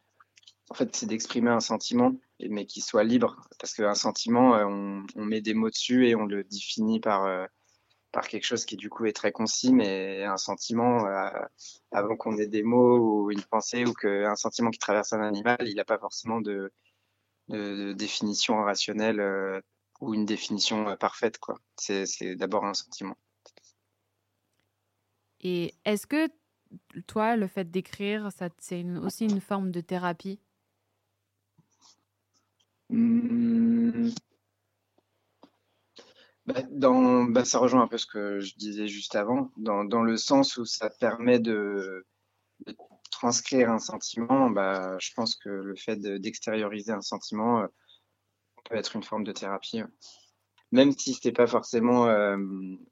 [0.69, 2.13] en fait, c'est d'exprimer un sentiment
[2.49, 3.41] mais qui soit libre.
[3.59, 7.27] Parce qu'un sentiment, on, on, met des mots dessus et on le définit par,
[8.11, 11.05] par quelque chose qui du coup est très concis, mais un sentiment,
[11.91, 15.57] avant qu'on ait des mots ou une pensée ou qu'un sentiment qui traverse un animal,
[15.61, 16.71] il n'a pas forcément de,
[17.49, 19.61] de, définition rationnelle euh,
[19.99, 21.37] ou une définition euh, parfaite.
[21.37, 21.59] quoi.
[21.77, 23.17] C'est d'abord un sentiment.
[25.41, 26.29] Et est-ce que
[27.07, 30.39] toi, le fait d'écrire, c'est aussi une forme de thérapie?
[32.91, 34.09] Mmh.
[36.47, 40.01] bah, dans, bah, ça rejoint un peu ce que je disais juste avant, dans, dans
[40.01, 42.05] le sens où ça permet de,
[42.65, 42.75] de
[43.11, 47.67] transcrire un sentiment, bah, je pense que le fait d'extérioriser un sentiment euh,
[48.69, 49.81] peut être une forme de thérapie.
[50.71, 52.37] Même si c'était pas forcément, euh,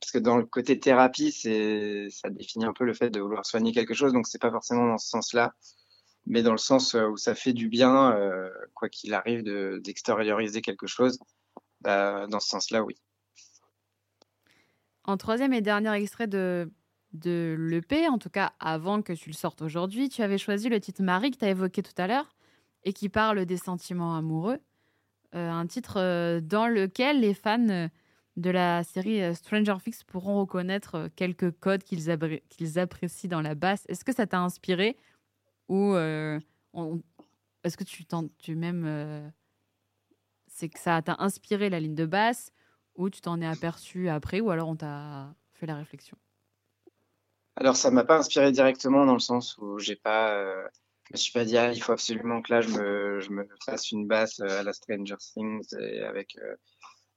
[0.02, 3.46] parce que dans le côté thérapie, c'est, ça définit un peu le fait de vouloir
[3.46, 5.54] soigner quelque chose, donc c'est pas forcément dans ce sens-là,
[6.26, 8.18] mais dans le sens euh, où ça fait du bien,
[8.74, 9.44] quoi qu'il arrive,
[9.82, 11.20] d'extérioriser quelque chose.
[11.82, 12.96] Bah, dans ce sens-là, oui.
[15.04, 16.72] En troisième et dernier extrait de
[17.14, 20.80] de l'EP, en tout cas avant que tu le sortes aujourd'hui, tu avais choisi le
[20.80, 22.36] titre Marie que tu as évoqué tout à l'heure
[22.84, 24.60] et qui parle des sentiments amoureux.
[25.36, 27.90] Euh, un titre euh, dans lequel les fans euh,
[28.38, 32.10] de la série Stranger Things pourront reconnaître quelques codes qu'ils
[32.80, 33.84] apprécient dans la basse.
[33.90, 34.96] Est-ce que ça t'a inspiré
[35.70, 38.06] ou est-ce que tu,
[38.38, 39.34] tu même
[40.46, 42.52] c'est que ça t'a inspiré la ligne de basse
[42.96, 46.16] ou tu t'en es aperçu après ou alors on t'a fait la réflexion?
[47.56, 50.70] Alors, ça m'a pas inspiré directement dans le sens où j'ai pas,
[51.08, 52.70] je me suis pas dit, ah, il faut absolument que là, je
[53.30, 56.10] me, fasse une basse euh, à la Stranger Things euh,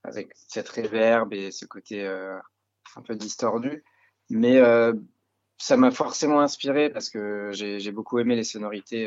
[0.05, 2.39] avec cette réverb et ce côté euh,
[2.95, 3.83] un peu distordu.
[4.29, 4.61] Mais
[5.59, 9.07] ça m'a forcément inspiré parce que j'ai beaucoup aimé les sonorités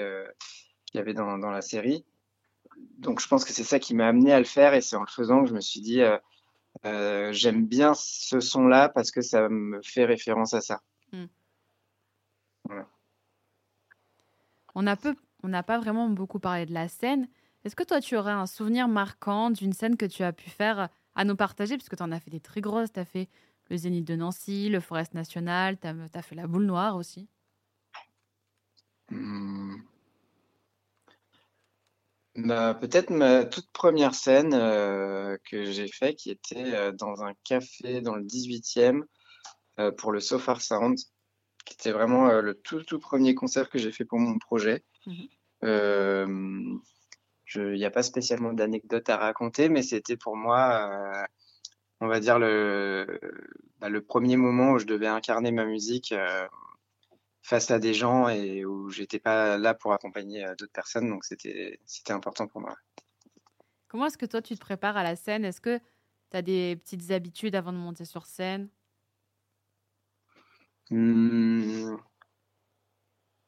[0.86, 2.06] qu'il y avait dans, dans la série.
[2.98, 5.02] Donc, je pense que c'est ça qui m'a amené à le faire et c'est en
[5.02, 6.02] le faisant que je me suis dit,
[6.84, 10.82] j'aime bien ce son-là parce que ça me fait référence à ça.
[14.76, 14.98] On n'a
[15.44, 17.28] on n'a pas vraiment beaucoup parlé de la scène.
[17.64, 20.90] Est-ce que toi, tu aurais un souvenir marquant d'une scène que tu as pu faire
[21.16, 21.78] à nous partager?
[21.78, 22.92] Puisque tu en as fait des très grosses.
[22.92, 23.30] Tu as fait
[23.70, 27.28] le Zénith de Nancy, le Forest National, tu as, fait la Boule Noire aussi.
[29.10, 29.76] Hmm.
[32.36, 37.34] Bah, peut-être ma toute première scène euh, que j'ai fait, qui était euh, dans un
[37.44, 39.04] café dans le 18e
[39.80, 40.98] euh, pour le Sofar Sound
[41.66, 44.84] qui était vraiment euh, le tout, tout premier concert que j'ai fait pour mon projet.
[45.06, 45.28] Mhm.
[45.64, 46.78] Euh,
[47.56, 51.24] il n'y a pas spécialement d'anecdote à raconter, mais c'était pour moi, euh,
[52.02, 53.20] on va dire, le,
[53.80, 56.16] bah, le premier moment où je devais incarner ma musique
[57.44, 61.78] face à des gens et où j'étais pas là pour accompagner d'autres personnes, donc c'était
[62.10, 62.76] important pour moi.
[63.88, 65.46] Comment est-ce que toi tu te prépares à la scène?
[65.46, 68.70] Est-ce que tu as des petites habitudes avant de monter sur scène?
[70.90, 71.96] Mmh.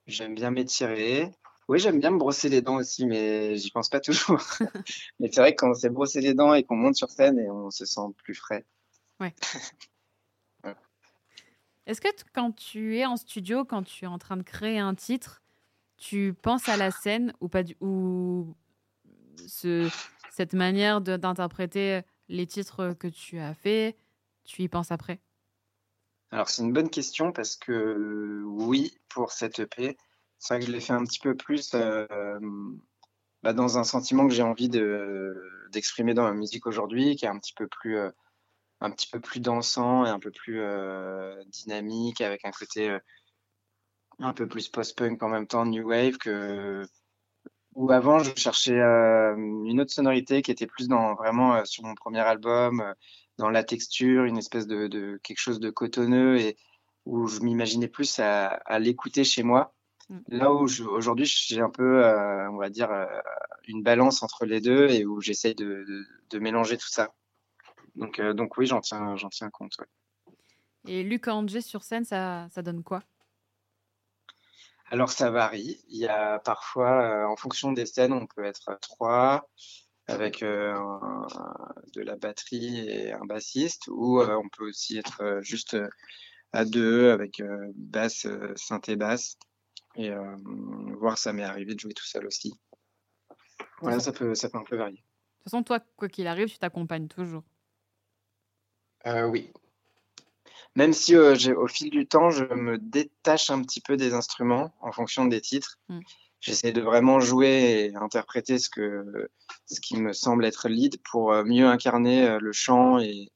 [0.07, 1.31] J'aime bien m'étirer.
[1.67, 4.39] Oui, j'aime bien me brosser les dents aussi, mais j'y pense pas toujours.
[5.19, 7.39] mais c'est vrai que quand on s'est brossé les dents et qu'on monte sur scène
[7.39, 8.65] et on se sent plus frais.
[9.19, 9.33] Ouais.
[11.87, 14.95] Est-ce que quand tu es en studio, quand tu es en train de créer un
[14.95, 15.43] titre,
[15.97, 18.55] tu penses à la scène ou pas du ou
[19.47, 19.87] ce,
[20.31, 23.95] cette manière d'interpréter les titres que tu as fait,
[24.45, 25.19] tu y penses après?
[26.31, 29.97] Alors, c'est une bonne question parce que oui, pour cette EP,
[30.39, 32.39] c'est vrai que je l'ai fait un petit peu plus euh,
[33.43, 37.39] bah, dans un sentiment que j'ai envie d'exprimer dans ma musique aujourd'hui, qui est un
[37.39, 38.09] petit peu plus, euh,
[38.81, 42.97] un petit peu plus dansant et un peu plus euh, dynamique, avec un côté
[44.19, 46.83] un peu plus post-punk en même temps, new wave, que
[47.75, 52.21] où avant je cherchais une autre sonorité qui était plus dans vraiment sur mon premier
[52.21, 52.95] album
[53.37, 56.57] dans la texture, une espèce de, de, quelque chose de cotonneux et
[57.05, 59.73] où je m'imaginais plus à, à l'écouter chez moi.
[60.09, 60.19] Mm.
[60.29, 63.05] Là où aujourd'hui j'ai un peu, euh, on va dire, euh,
[63.67, 67.13] une balance entre les deux et où j'essaye de, de, de, mélanger tout ça.
[67.95, 69.73] Donc, euh, donc oui, j'en tiens, j'en tiens compte.
[69.79, 70.33] Ouais.
[70.87, 73.03] Et Luc Angé sur scène, ça, ça donne quoi?
[74.91, 75.81] Alors ça varie.
[75.87, 79.49] Il y a parfois, en fonction des scènes, on peut être trois
[80.07, 80.75] avec euh,
[81.93, 85.77] de la batterie et un bassiste, ou euh, on peut aussi être euh, juste
[86.53, 87.43] à deux avec
[87.75, 89.37] basse, synthé basse,
[89.95, 90.09] et
[90.99, 92.53] voir ça m'est arrivé de jouer tout seul aussi.
[93.81, 94.95] Voilà, ça peut, ça peut un peu varier.
[94.95, 97.43] De toute façon, toi, quoi qu'il arrive, tu t'accompagnes toujours.
[99.05, 99.51] oui.
[100.75, 104.93] Même si au fil du temps, je me détache un petit peu des instruments en
[104.93, 105.77] fonction des titres.
[105.89, 105.99] Hmm
[106.45, 109.29] j'essaie de vraiment jouer et interpréter ce que
[109.65, 113.31] ce qui me semble être lead pour mieux incarner le chant et,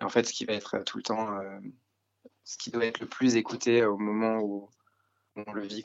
[0.00, 1.26] en fait ce qui va être tout le temps
[2.44, 4.68] ce qui doit être le plus écouté au moment où,
[5.36, 5.84] on le vit.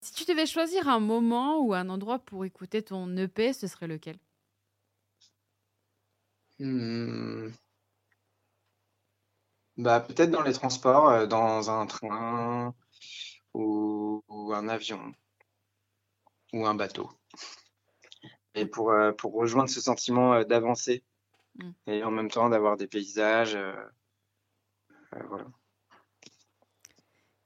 [0.00, 3.88] Si tu devais choisir un moment ou un endroit pour écouter ton EP, ce serait
[3.88, 4.16] lequel?
[6.60, 7.50] Hmm.
[9.76, 12.74] Bah, peut-être dans les transports, euh, dans un train
[13.52, 14.22] ou,
[14.54, 15.12] un avion
[16.52, 17.10] ou un bateau.
[18.54, 21.04] Et pour, euh, pour rejoindre ce sentiment euh, d'avancer
[21.58, 21.70] mm.
[21.88, 23.58] et en même temps d'avoir des paysages.
[25.12, 25.46] voilà.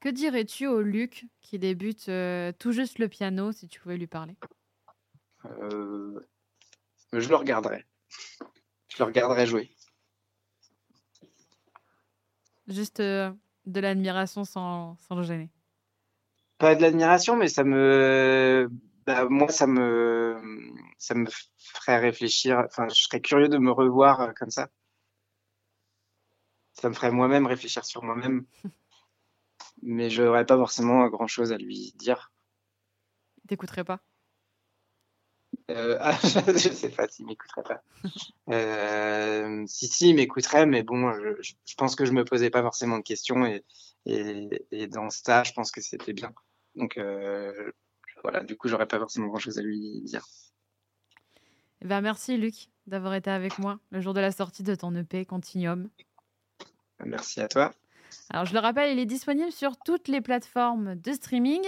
[0.00, 2.10] Que dirais-tu au Luc qui débute
[2.58, 4.36] tout juste le piano si tu pouvais lui parler?
[7.12, 7.84] Je le regarderais.
[8.88, 9.70] Je le regarderais jouer.
[12.68, 13.32] Juste euh,
[13.66, 15.50] de l'admiration sans, sans le gêner?
[16.58, 18.70] Pas de l'admiration, mais ça me.
[19.10, 20.40] Bah, moi, ça me,
[20.98, 22.62] ça me ferait réfléchir.
[22.66, 24.68] Enfin, je serais curieux de me revoir euh, comme ça.
[26.74, 28.46] Ça me ferait moi-même réfléchir sur moi-même.
[29.82, 32.30] mais je n'aurais pas forcément grand-chose à lui dire.
[33.42, 34.00] Il t'écouterait pas?
[35.72, 37.82] Euh, ah, je sais pas s'il m'écouterait pas.
[38.50, 42.98] Euh, si, si, il m'écouterait, mais bon, je, pense que je me posais pas forcément
[42.98, 43.64] de questions et,
[44.06, 46.32] et, dans ce tas, je pense que c'était bien.
[46.76, 47.72] Donc euh,
[48.22, 50.24] voilà, du coup, j'aurais pas forcément grand chose à lui dire.
[51.82, 54.94] Eh ben, merci Luc d'avoir été avec moi le jour de la sortie de ton
[54.94, 55.88] EP Continuum.
[57.04, 57.72] Merci à toi.
[58.30, 61.62] Alors je le rappelle, il est disponible sur toutes les plateformes de streaming.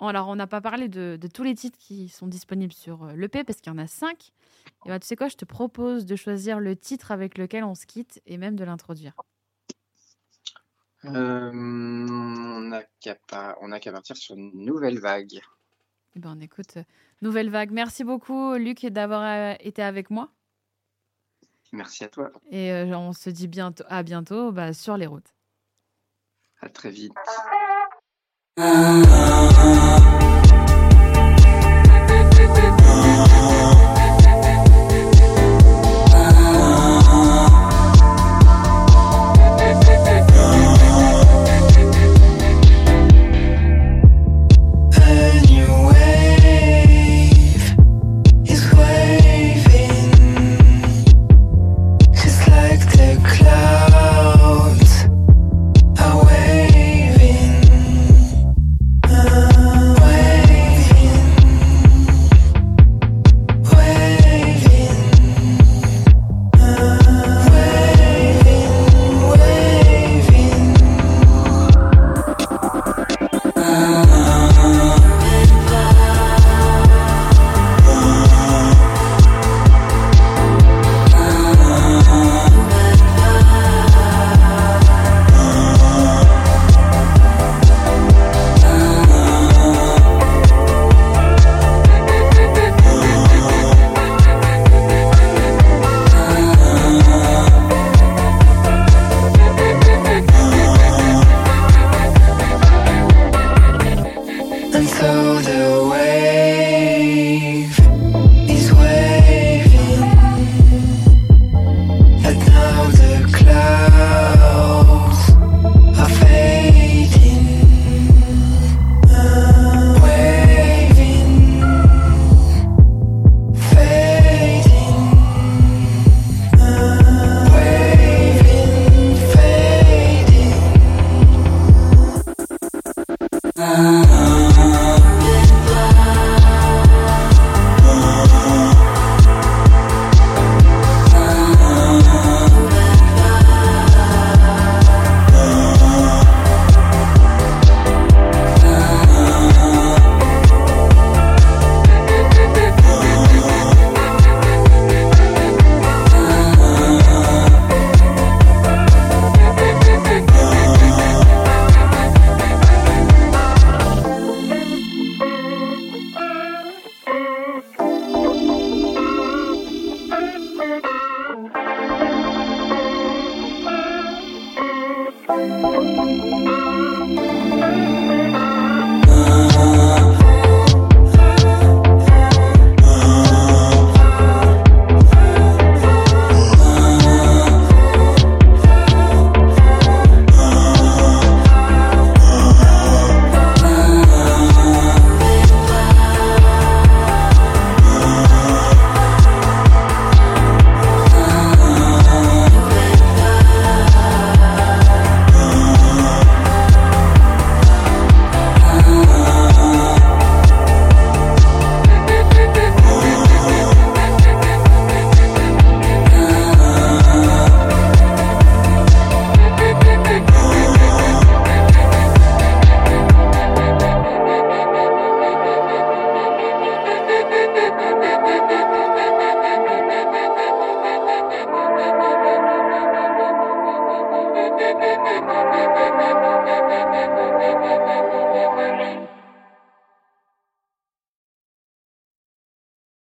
[0.00, 3.42] Alors, on n'a pas parlé de, tous les titres qui sont disponibles sur euh, l'EP
[3.42, 4.30] parce qu'il y en a cinq.
[4.86, 7.74] Et bah, tu sais quoi, je te propose de choisir le titre avec lequel on
[7.74, 9.14] se quitte et même de l'introduire.
[11.04, 15.40] Euh, on n'a qu'à partir sur une nouvelle vague.
[16.16, 16.82] Eh ben, on écoute euh,
[17.22, 17.70] Nouvelle vague.
[17.70, 20.30] Merci beaucoup, Luc, d'avoir été avec moi.
[21.72, 22.32] Merci à toi.
[22.50, 25.34] Et on se dit bientôt, à bientôt bah, sur les routes.
[26.60, 27.12] À très vite.